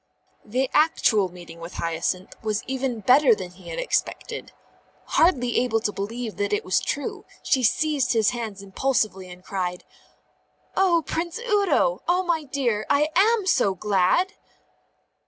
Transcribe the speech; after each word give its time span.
The 0.43 0.67
actual 0.73 1.29
meeting 1.29 1.59
with 1.59 1.75
Hyacinth 1.75 2.33
was 2.41 2.63
even 2.65 3.01
better 3.01 3.35
than 3.35 3.51
he 3.51 3.69
had 3.69 3.77
expected. 3.77 4.51
Hardly 5.05 5.59
able 5.59 5.79
to 5.79 5.91
believe 5.91 6.37
that 6.37 6.51
it 6.51 6.65
was 6.65 6.79
true, 6.79 7.23
she 7.43 7.61
seized 7.61 8.13
his 8.13 8.31
hands 8.31 8.63
impulsively 8.63 9.29
and 9.29 9.43
cried: 9.43 9.83
"Oh, 10.75 11.03
Prince 11.05 11.37
Udo! 11.37 12.01
oh, 12.07 12.23
my 12.23 12.41
dear, 12.45 12.83
I 12.89 13.09
am 13.15 13.45
so 13.45 13.75
glad!" 13.75 14.33